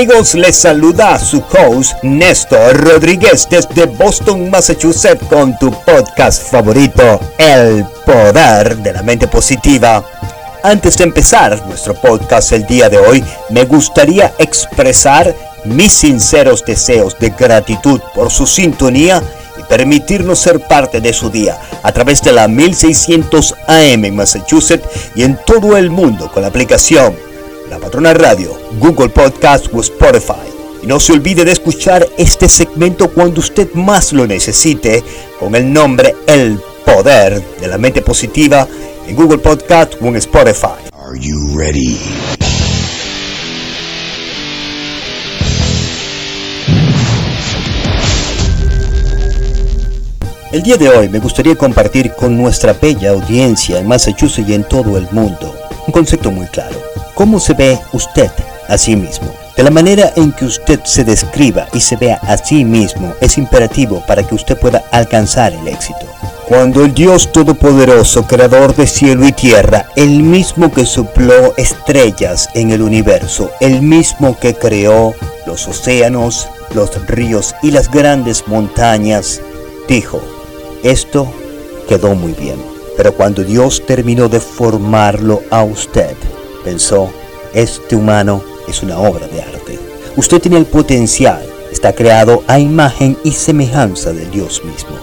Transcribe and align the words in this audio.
amigos? 0.00 0.34
Les 0.34 0.56
saluda 0.56 1.18
su 1.18 1.42
host 1.52 2.02
Néstor 2.02 2.74
Rodríguez 2.74 3.46
desde 3.50 3.84
Boston, 3.84 4.48
Massachusetts 4.48 5.26
con 5.28 5.58
tu 5.58 5.70
podcast 5.84 6.50
favorito, 6.50 7.20
El 7.36 7.84
Poder 8.06 8.78
de 8.78 8.94
la 8.94 9.02
Mente 9.02 9.28
Positiva. 9.28 10.02
Antes 10.62 10.96
de 10.96 11.04
empezar 11.04 11.66
nuestro 11.66 11.92
podcast 11.92 12.52
el 12.52 12.64
día 12.66 12.88
de 12.88 12.96
hoy, 12.96 13.22
me 13.50 13.66
gustaría 13.66 14.32
expresar 14.38 15.36
mis 15.66 15.92
sinceros 15.92 16.64
deseos 16.64 17.18
de 17.18 17.28
gratitud 17.38 18.00
por 18.14 18.30
su 18.30 18.46
sintonía 18.46 19.22
y 19.58 19.62
permitirnos 19.64 20.38
ser 20.38 20.60
parte 20.60 21.02
de 21.02 21.12
su 21.12 21.28
día 21.28 21.58
a 21.82 21.92
través 21.92 22.22
de 22.22 22.32
la 22.32 22.48
1600 22.48 23.54
AM 23.66 24.06
en 24.06 24.16
Massachusetts 24.16 25.10
y 25.14 25.24
en 25.24 25.38
todo 25.44 25.76
el 25.76 25.90
mundo 25.90 26.32
con 26.32 26.40
la 26.40 26.48
aplicación 26.48 27.29
La 27.70 27.78
Patrona 27.78 28.12
Radio, 28.12 28.58
Google 28.80 29.10
Podcast 29.10 29.72
o 29.72 29.80
Spotify. 29.80 30.34
Y 30.82 30.88
no 30.88 30.98
se 30.98 31.12
olvide 31.12 31.44
de 31.44 31.52
escuchar 31.52 32.04
este 32.18 32.48
segmento 32.48 33.12
cuando 33.12 33.38
usted 33.38 33.72
más 33.74 34.12
lo 34.12 34.26
necesite 34.26 35.04
con 35.38 35.54
el 35.54 35.72
nombre 35.72 36.16
El 36.26 36.58
Poder 36.84 37.40
de 37.60 37.68
la 37.68 37.78
Mente 37.78 38.02
Positiva 38.02 38.66
en 39.06 39.14
Google 39.14 39.38
Podcast 39.38 39.94
o 40.02 40.06
en 40.06 40.16
Spotify. 40.16 40.90
Are 40.92 41.16
you 41.20 41.56
ready? 41.56 41.96
El 50.50 50.64
día 50.64 50.76
de 50.76 50.88
hoy 50.88 51.08
me 51.08 51.20
gustaría 51.20 51.54
compartir 51.54 52.14
con 52.14 52.36
nuestra 52.36 52.72
bella 52.72 53.10
audiencia 53.10 53.78
en 53.78 53.86
Massachusetts 53.86 54.48
y 54.48 54.54
en 54.54 54.64
todo 54.64 54.98
el 54.98 55.06
mundo 55.12 55.54
un 55.86 55.92
concepto 55.92 56.32
muy 56.32 56.46
claro. 56.46 56.76
¿Cómo 57.20 57.38
se 57.38 57.52
ve 57.52 57.78
usted 57.92 58.30
a 58.66 58.78
sí 58.78 58.96
mismo? 58.96 59.30
De 59.54 59.62
la 59.62 59.70
manera 59.70 60.10
en 60.16 60.32
que 60.32 60.46
usted 60.46 60.80
se 60.84 61.04
describa 61.04 61.68
y 61.74 61.80
se 61.80 61.96
vea 61.96 62.18
a 62.22 62.38
sí 62.38 62.64
mismo 62.64 63.12
es 63.20 63.36
imperativo 63.36 64.02
para 64.06 64.22
que 64.22 64.34
usted 64.34 64.58
pueda 64.58 64.84
alcanzar 64.90 65.52
el 65.52 65.68
éxito. 65.68 66.06
Cuando 66.48 66.82
el 66.82 66.94
Dios 66.94 67.30
Todopoderoso, 67.30 68.26
Creador 68.26 68.74
de 68.74 68.86
cielo 68.86 69.28
y 69.28 69.32
tierra, 69.32 69.84
el 69.96 70.22
mismo 70.22 70.72
que 70.72 70.86
sopló 70.86 71.54
estrellas 71.58 72.48
en 72.54 72.70
el 72.70 72.80
universo, 72.80 73.50
el 73.60 73.82
mismo 73.82 74.38
que 74.40 74.54
creó 74.54 75.14
los 75.44 75.68
océanos, 75.68 76.48
los 76.72 77.06
ríos 77.06 77.54
y 77.62 77.70
las 77.70 77.90
grandes 77.90 78.48
montañas, 78.48 79.42
dijo, 79.86 80.22
esto 80.82 81.30
quedó 81.86 82.14
muy 82.14 82.32
bien. 82.32 82.56
Pero 82.96 83.12
cuando 83.12 83.44
Dios 83.44 83.84
terminó 83.86 84.30
de 84.30 84.40
formarlo 84.40 85.42
a 85.50 85.64
usted, 85.64 86.16
pensó, 86.64 87.10
este 87.54 87.96
humano 87.96 88.42
es 88.68 88.82
una 88.82 88.98
obra 88.98 89.26
de 89.26 89.42
arte. 89.42 89.78
Usted 90.16 90.40
tiene 90.40 90.58
el 90.58 90.66
potencial, 90.66 91.42
está 91.70 91.94
creado 91.94 92.42
a 92.46 92.58
imagen 92.58 93.16
y 93.24 93.32
semejanza 93.32 94.12
de 94.12 94.26
Dios 94.26 94.62
mismo. 94.64 94.96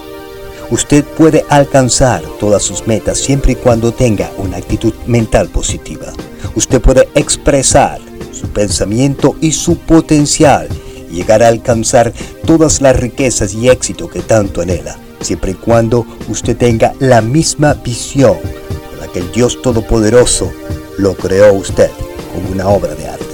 Usted 0.70 1.04
puede 1.04 1.44
alcanzar 1.48 2.22
todas 2.38 2.62
sus 2.62 2.86
metas 2.86 3.18
siempre 3.18 3.52
y 3.52 3.56
cuando 3.56 3.92
tenga 3.92 4.30
una 4.36 4.58
actitud 4.58 4.92
mental 5.06 5.48
positiva. 5.48 6.12
Usted 6.54 6.80
puede 6.80 7.08
expresar 7.14 8.00
su 8.32 8.48
pensamiento 8.48 9.36
y 9.40 9.52
su 9.52 9.78
potencial 9.78 10.68
y 11.10 11.14
llegar 11.14 11.42
a 11.42 11.48
alcanzar 11.48 12.12
todas 12.44 12.82
las 12.82 12.96
riquezas 12.96 13.54
y 13.54 13.68
éxito 13.68 14.08
que 14.08 14.20
tanto 14.20 14.60
anhela 14.60 14.98
siempre 15.20 15.52
y 15.52 15.54
cuando 15.54 16.06
usted 16.28 16.56
tenga 16.56 16.94
la 17.00 17.20
misma 17.20 17.74
visión 17.74 18.38
con 18.38 19.00
la 19.00 19.08
que 19.12 19.20
el 19.20 19.32
Dios 19.32 19.60
Todopoderoso 19.62 20.52
lo 20.98 21.14
creó 21.14 21.54
usted 21.54 21.90
como 22.34 22.50
una 22.50 22.68
obra 22.68 22.94
de 22.94 23.08
arte. 23.08 23.24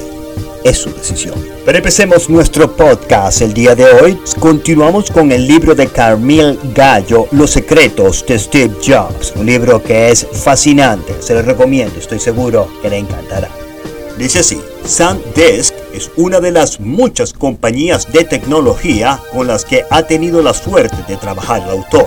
Es 0.63 0.79
su 0.79 0.91
decisión. 0.91 1.35
Pero 1.65 1.79
empecemos 1.79 2.31
nuestro 2.31 2.75
podcast 2.75 3.43
el 3.43 3.53
día 3.53 3.75
de 3.75 3.85
hoy. 3.85 4.19
Continuamos 4.39 5.11
con 5.11 5.31
el 5.33 5.47
libro 5.47 5.75
de 5.75 5.89
Carmel 5.89 6.59
Gallo, 6.75 7.27
Los 7.33 7.51
secretos 7.51 8.25
de 8.27 8.39
Steve 8.39 8.75
Jobs. 8.87 9.35
Un 9.37 9.47
libro 9.47 9.83
que 9.83 10.11
es 10.11 10.27
fascinante. 10.33 11.21
Se 11.21 11.35
lo 11.35 11.43
recomiendo, 11.43 11.99
estoy 11.99 12.19
seguro 12.19 12.69
que 12.81 12.89
le 12.89 12.99
encantará. 12.99 13.51
Dice 14.17 14.39
así, 14.39 14.61
SanDisk 14.87 15.75
es 15.93 16.11
una 16.17 16.41
de 16.41 16.53
las 16.53 16.81
muchas 16.81 17.33
compañías 17.33 18.11
de 18.13 18.25
tecnología 18.25 19.21
con 19.33 19.47
las 19.47 19.65
que 19.65 19.85
ha 19.91 20.05
tenido 20.05 20.41
la 20.41 20.55
suerte 20.55 20.97
de 21.09 21.17
trabajar 21.17 21.63
el 21.63 21.71
autor. 21.71 22.07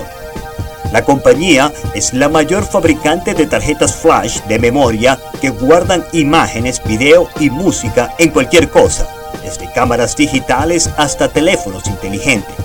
La 0.91 1.03
compañía 1.03 1.71
es 1.93 2.13
la 2.13 2.29
mayor 2.29 2.63
fabricante 2.63 3.33
de 3.33 3.45
tarjetas 3.45 3.95
flash 3.95 4.41
de 4.43 4.59
memoria 4.59 5.19
que 5.41 5.49
guardan 5.49 6.05
imágenes, 6.13 6.81
video 6.83 7.29
y 7.39 7.49
música 7.49 8.13
en 8.17 8.29
cualquier 8.29 8.69
cosa, 8.69 9.07
desde 9.43 9.71
cámaras 9.73 10.15
digitales 10.15 10.89
hasta 10.97 11.27
teléfonos 11.27 11.87
inteligentes. 11.87 12.55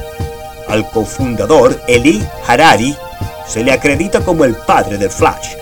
Al 0.68 0.88
cofundador 0.90 1.80
Eli 1.88 2.22
Harari 2.46 2.96
se 3.46 3.64
le 3.64 3.72
acredita 3.72 4.20
como 4.20 4.44
el 4.44 4.54
padre 4.54 4.98
del 4.98 5.10
flash 5.10 5.56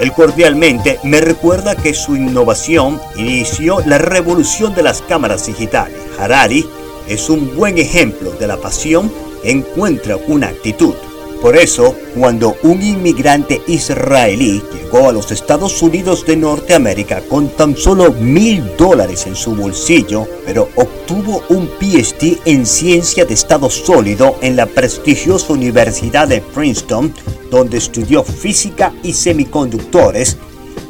él 0.00 0.12
cordialmente 0.12 0.98
me 1.02 1.20
recuerda 1.20 1.76
que 1.76 1.92
su 1.92 2.16
innovación 2.16 2.98
inició 3.16 3.80
la 3.84 3.98
revolución 3.98 4.74
de 4.74 4.82
las 4.82 5.02
cámaras 5.02 5.46
digitales. 5.46 5.94
Harari 6.18 6.66
es 7.06 7.28
un 7.28 7.54
buen 7.54 7.76
ejemplo 7.76 8.32
de 8.32 8.46
la 8.46 8.56
pasión 8.56 9.12
que 9.42 9.50
encuentra 9.50 10.16
una 10.26 10.48
actitud. 10.48 10.94
Por 11.40 11.56
eso, 11.56 11.96
cuando 12.14 12.56
un 12.62 12.82
inmigrante 12.82 13.62
israelí 13.66 14.62
llegó 14.74 15.08
a 15.08 15.12
los 15.12 15.32
Estados 15.32 15.80
Unidos 15.80 16.26
de 16.26 16.36
Norteamérica 16.36 17.22
con 17.22 17.48
tan 17.48 17.74
solo 17.76 18.12
mil 18.12 18.76
dólares 18.76 19.26
en 19.26 19.34
su 19.34 19.54
bolsillo, 19.54 20.28
pero 20.44 20.68
obtuvo 20.76 21.42
un 21.48 21.66
PhD 21.66 22.38
en 22.44 22.66
ciencia 22.66 23.24
de 23.24 23.32
estado 23.32 23.70
sólido 23.70 24.36
en 24.42 24.54
la 24.54 24.66
prestigiosa 24.66 25.54
Universidad 25.54 26.28
de 26.28 26.42
Princeton, 26.42 27.14
donde 27.50 27.78
estudió 27.78 28.22
física 28.22 28.92
y 29.02 29.14
semiconductores, 29.14 30.36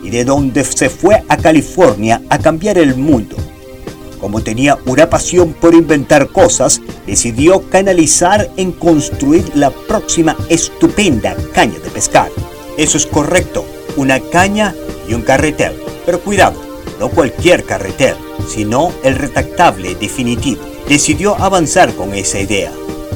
y 0.02 0.10
de 0.10 0.24
donde 0.24 0.64
se 0.64 0.90
fue 0.90 1.22
a 1.28 1.36
California 1.36 2.22
a 2.28 2.38
cambiar 2.38 2.76
el 2.76 2.96
mundo 2.96 3.36
como 4.20 4.42
tenía 4.42 4.78
una 4.86 5.08
pasión 5.08 5.54
por 5.54 5.74
inventar 5.74 6.28
cosas, 6.28 6.80
decidió 7.06 7.62
canalizar 7.70 8.50
en 8.56 8.72
construir 8.72 9.50
la 9.54 9.70
próxima 9.70 10.36
estupenda 10.48 11.34
caña 11.52 11.78
de 11.78 11.90
pescar. 11.90 12.30
Eso 12.76 12.98
es 12.98 13.06
correcto, 13.06 13.64
una 13.96 14.20
caña 14.20 14.74
y 15.08 15.14
un 15.14 15.22
carretel. 15.22 15.72
Pero 16.04 16.20
cuidado, 16.20 16.60
no 16.98 17.08
cualquier 17.08 17.64
carretel, 17.64 18.14
sino 18.48 18.92
el 19.02 19.16
retactable 19.16 19.94
definitivo. 19.94 20.62
Decidió 20.88 21.36
avanzar 21.36 21.94
con 21.94 22.14
esa 22.14 22.40
idea, 22.40 22.72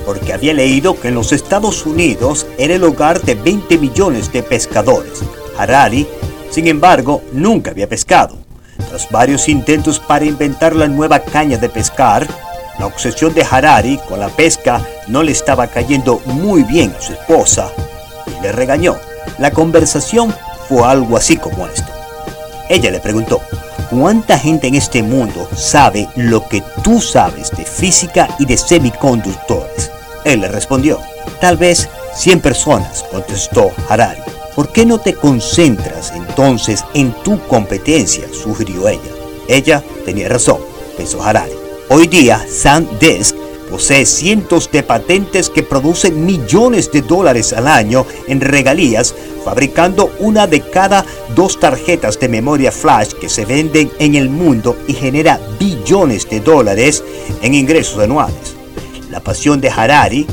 porque 0.06 0.32
había 0.32 0.54
leído 0.54 0.98
que 0.98 1.08
en 1.08 1.14
los 1.14 1.32
Estados 1.32 1.86
Unidos 1.86 2.46
era 2.58 2.74
el 2.74 2.84
hogar 2.84 3.20
de 3.22 3.34
20 3.34 3.78
millones 3.78 4.32
de 4.32 4.42
pescadores. 4.42 5.20
Harari, 5.58 6.06
sin 6.50 6.68
embargo, 6.68 7.22
nunca 7.32 7.70
había 7.70 7.88
pescado 7.88 8.43
tras 8.88 9.10
varios 9.10 9.48
intentos 9.48 9.98
para 9.98 10.24
inventar 10.24 10.74
la 10.74 10.88
nueva 10.88 11.20
caña 11.20 11.58
de 11.58 11.68
pescar, 11.68 12.26
la 12.78 12.86
obsesión 12.86 13.32
de 13.34 13.46
Harari 13.48 13.98
con 14.08 14.20
la 14.20 14.28
pesca 14.28 14.82
no 15.06 15.22
le 15.22 15.32
estaba 15.32 15.66
cayendo 15.66 16.20
muy 16.26 16.64
bien 16.64 16.94
a 16.98 17.00
su 17.00 17.12
esposa 17.12 17.70
y 18.26 18.42
le 18.42 18.52
regañó. 18.52 18.96
La 19.38 19.50
conversación 19.50 20.34
fue 20.68 20.82
algo 20.84 21.16
así 21.16 21.36
como 21.36 21.66
esto. 21.66 21.90
Ella 22.68 22.90
le 22.90 23.00
preguntó, 23.00 23.40
¿cuánta 23.90 24.38
gente 24.38 24.66
en 24.66 24.74
este 24.74 25.02
mundo 25.02 25.48
sabe 25.54 26.08
lo 26.16 26.48
que 26.48 26.62
tú 26.82 27.00
sabes 27.00 27.50
de 27.50 27.64
física 27.64 28.28
y 28.38 28.46
de 28.46 28.56
semiconductores? 28.56 29.90
Él 30.24 30.40
le 30.40 30.48
respondió, 30.48 30.98
tal 31.40 31.56
vez 31.56 31.88
100 32.14 32.40
personas, 32.40 33.04
contestó 33.10 33.70
Harari. 33.88 34.33
¿Por 34.54 34.70
qué 34.70 34.86
no 34.86 34.98
te 34.98 35.14
concentras 35.14 36.12
entonces 36.14 36.84
en 36.94 37.12
tu 37.24 37.40
competencia? 37.48 38.24
sugirió 38.32 38.88
ella. 38.88 39.00
Ella 39.48 39.82
tenía 40.04 40.28
razón, 40.28 40.58
pensó 40.96 41.22
Harari. 41.22 41.52
Hoy 41.88 42.06
día, 42.06 42.44
SanDisk 42.48 43.34
posee 43.68 44.06
cientos 44.06 44.70
de 44.70 44.84
patentes 44.84 45.50
que 45.50 45.64
producen 45.64 46.24
millones 46.24 46.92
de 46.92 47.02
dólares 47.02 47.52
al 47.52 47.66
año 47.66 48.06
en 48.28 48.40
regalías, 48.40 49.12
fabricando 49.44 50.12
una 50.20 50.46
de 50.46 50.60
cada 50.60 51.04
dos 51.34 51.58
tarjetas 51.58 52.20
de 52.20 52.28
memoria 52.28 52.70
flash 52.70 53.12
que 53.14 53.28
se 53.28 53.44
venden 53.44 53.90
en 53.98 54.14
el 54.14 54.28
mundo 54.28 54.76
y 54.86 54.94
genera 54.94 55.40
billones 55.58 56.30
de 56.30 56.38
dólares 56.38 57.02
en 57.42 57.54
ingresos 57.54 57.98
anuales. 57.98 58.54
La 59.10 59.18
pasión 59.18 59.60
de 59.60 59.70
Harari 59.70 60.26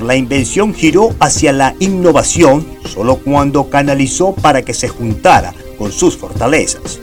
la 0.00 0.14
invención 0.14 0.72
giró 0.72 1.12
hacia 1.18 1.52
la 1.52 1.74
innovación 1.80 2.64
solo 2.84 3.16
cuando 3.16 3.68
canalizó 3.68 4.32
para 4.32 4.62
que 4.62 4.74
se 4.74 4.86
juntara 4.86 5.52
con 5.76 5.90
sus 5.90 6.16
fortalezas. 6.16 7.00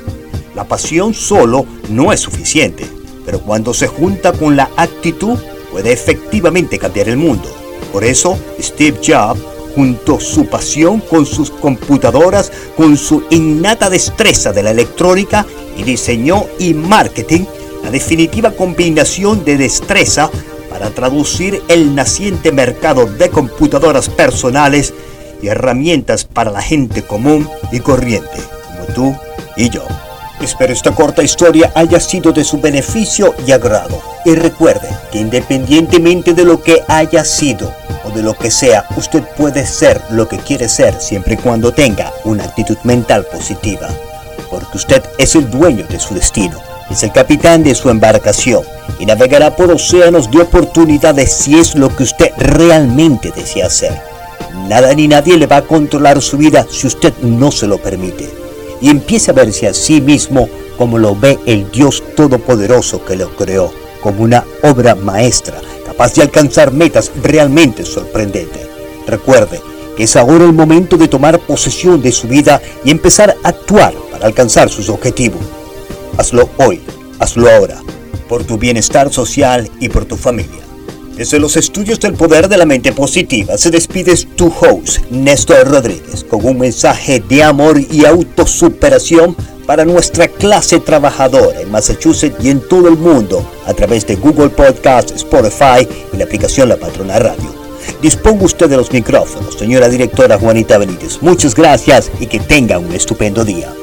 La 0.55 0.63
pasión 0.63 1.13
solo 1.13 1.65
no 1.89 2.13
es 2.13 2.21
suficiente, 2.21 2.85
pero 3.25 3.41
cuando 3.41 3.73
se 3.73 3.87
junta 3.87 4.31
con 4.31 4.55
la 4.55 4.69
actitud 4.77 5.37
puede 5.71 5.91
efectivamente 5.91 6.79
cambiar 6.79 7.09
el 7.09 7.17
mundo. 7.17 7.49
Por 7.91 8.03
eso, 8.05 8.39
Steve 8.61 8.97
Jobs 9.05 9.41
juntó 9.75 10.19
su 10.19 10.45
pasión 10.45 10.99
con 10.99 11.25
sus 11.25 11.51
computadoras, 11.51 12.51
con 12.75 12.97
su 12.97 13.23
innata 13.29 13.89
destreza 13.89 14.51
de 14.51 14.63
la 14.63 14.71
electrónica 14.71 15.45
y 15.77 15.83
diseñó 15.83 16.45
y 16.59 16.73
marketing 16.73 17.45
la 17.83 17.91
definitiva 17.91 18.51
combinación 18.51 19.45
de 19.45 19.57
destreza 19.57 20.29
para 20.69 20.89
traducir 20.91 21.61
el 21.67 21.95
naciente 21.95 22.51
mercado 22.51 23.05
de 23.05 23.29
computadoras 23.29 24.09
personales 24.09 24.93
y 25.41 25.47
herramientas 25.47 26.25
para 26.25 26.51
la 26.51 26.61
gente 26.61 27.03
común 27.03 27.49
y 27.71 27.79
corriente, 27.79 28.37
como 28.67 28.93
tú 28.93 29.15
y 29.55 29.69
yo. 29.69 29.83
Espero 30.41 30.71
esta 30.71 30.95
corta 30.95 31.21
historia 31.21 31.71
haya 31.75 31.99
sido 31.99 32.31
de 32.31 32.45
su 32.45 32.61
beneficio 32.61 33.35
y 33.45 33.51
agrado. 33.51 34.01
Y 34.23 34.35
recuerde 34.35 34.87
que 35.11 35.19
independientemente 35.19 36.33
de 36.33 36.45
lo 36.45 36.61
que 36.61 36.81
haya 36.87 37.25
sido 37.25 37.73
o 38.05 38.09
de 38.11 38.23
lo 38.23 38.33
que 38.33 38.49
sea, 38.49 38.85
usted 38.95 39.23
puede 39.35 39.65
ser 39.65 40.01
lo 40.11 40.29
que 40.29 40.37
quiere 40.37 40.69
ser 40.69 40.99
siempre 41.01 41.33
y 41.33 41.37
cuando 41.37 41.73
tenga 41.73 42.13
una 42.23 42.45
actitud 42.45 42.77
mental 42.83 43.25
positiva. 43.25 43.89
Porque 44.69 44.77
usted 44.77 45.03
es 45.17 45.33
el 45.33 45.49
dueño 45.49 45.83
de 45.89 45.99
su 45.99 46.13
destino, 46.13 46.59
es 46.91 47.01
el 47.01 47.11
capitán 47.11 47.63
de 47.63 47.73
su 47.73 47.89
embarcación 47.89 48.61
y 48.99 49.05
navegará 49.07 49.55
por 49.55 49.71
océanos 49.71 50.29
de 50.29 50.41
oportunidades 50.41 51.31
si 51.31 51.57
es 51.57 51.73
lo 51.73 51.89
que 51.95 52.03
usted 52.03 52.29
realmente 52.37 53.31
desea 53.35 53.65
hacer. 53.65 53.99
Nada 54.67 54.93
ni 54.93 55.07
nadie 55.07 55.37
le 55.37 55.47
va 55.47 55.57
a 55.57 55.61
controlar 55.63 56.21
su 56.21 56.37
vida 56.37 56.67
si 56.69 56.85
usted 56.85 57.15
no 57.23 57.51
se 57.51 57.65
lo 57.65 57.79
permite 57.79 58.29
y 58.79 58.91
empiece 58.91 59.31
a 59.31 59.33
verse 59.33 59.67
a 59.67 59.73
sí 59.73 60.01
mismo 60.01 60.47
como 60.77 60.99
lo 60.99 61.15
ve 61.15 61.39
el 61.47 61.71
Dios 61.71 62.03
Todopoderoso 62.15 63.03
que 63.03 63.15
lo 63.15 63.35
creó, 63.35 63.73
como 64.01 64.21
una 64.21 64.45
obra 64.61 64.93
maestra, 64.93 65.59
capaz 65.83 66.13
de 66.13 66.21
alcanzar 66.21 66.71
metas 66.71 67.11
realmente 67.23 67.85
sorprendentes. 67.85 68.67
Recuerde 69.07 69.61
que 69.97 70.03
es 70.03 70.15
ahora 70.15 70.45
el 70.45 70.53
momento 70.53 70.95
de 70.95 71.07
tomar 71.07 71.39
posesión 71.39 72.03
de 72.03 72.11
su 72.11 72.27
vida 72.27 72.61
y 72.85 72.91
empezar 72.91 73.35
a 73.43 73.49
actuar 73.49 73.93
alcanzar 74.21 74.69
sus 74.69 74.89
objetivos. 74.89 75.41
Hazlo 76.17 76.49
hoy, 76.57 76.81
hazlo 77.19 77.49
ahora, 77.49 77.81
por 78.27 78.43
tu 78.43 78.57
bienestar 78.57 79.11
social 79.11 79.69
y 79.79 79.89
por 79.89 80.05
tu 80.05 80.15
familia. 80.15 80.59
Desde 81.15 81.37
los 81.37 81.57
estudios 81.57 81.99
del 81.99 82.13
poder 82.13 82.47
de 82.47 82.57
la 82.57 82.65
mente 82.65 82.93
positiva 82.93 83.57
se 83.57 83.71
despide 83.71 84.15
tu 84.37 84.47
host, 84.47 84.99
Néstor 85.09 85.67
Rodríguez, 85.67 86.23
con 86.23 86.45
un 86.45 86.59
mensaje 86.59 87.21
de 87.27 87.43
amor 87.43 87.77
y 87.77 88.05
autosuperación 88.05 89.35
para 89.65 89.83
nuestra 89.83 90.29
clase 90.29 90.79
trabajadora 90.79 91.59
en 91.59 91.69
Massachusetts 91.69 92.43
y 92.43 92.49
en 92.49 92.61
todo 92.61 92.87
el 92.87 92.97
mundo 92.97 93.45
a 93.65 93.73
través 93.73 94.07
de 94.07 94.15
Google 94.15 94.49
Podcast, 94.49 95.11
Spotify 95.11 95.85
y 96.13 96.17
la 96.17 96.23
aplicación 96.23 96.69
La 96.69 96.77
Patrona 96.77 97.19
Radio. 97.19 97.53
Disponga 98.01 98.45
usted 98.45 98.69
de 98.69 98.77
los 98.77 98.91
micrófonos, 98.91 99.55
señora 99.55 99.89
directora 99.89 100.39
Juanita 100.39 100.77
Benítez. 100.77 101.21
Muchas 101.21 101.53
gracias 101.53 102.09
y 102.21 102.27
que 102.27 102.39
tenga 102.39 102.79
un 102.79 102.93
estupendo 102.93 103.43
día. 103.43 103.73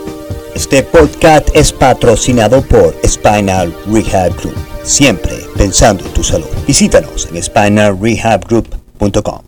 Este 0.57 0.83
podcast 0.83 1.51
es 1.53 1.71
patrocinado 1.71 2.63
por 2.63 2.97
Spinal 3.05 3.77
Rehab 3.93 4.35
Group 4.41 4.57
siempre 4.83 5.35
pensando 5.55 6.03
en 6.03 6.11
tu 6.15 6.25
salud. 6.25 6.47
Visítanos 6.67 7.29
en 7.31 7.43
spinalrehabgroup.com. 7.43 9.46